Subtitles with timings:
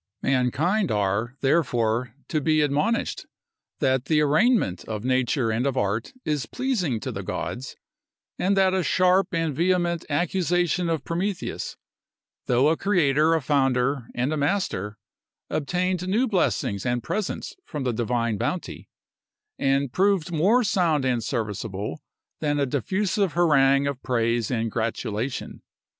[0.23, 3.27] Mankind are, therefore, to be admonished,
[3.81, 7.75] that the arraignment of nature and of art is pleasing to the gods;
[8.39, 11.77] and that a sharp and vehement accusation of Prometheus,
[12.47, 14.97] though a creator, a founder, and a master,
[15.51, 18.89] obtained new blessings and presents from the divine bounty,
[19.59, 22.01] and proved more sound and serviceable
[22.39, 25.61] than a diffusive harangue of praise and gratulation.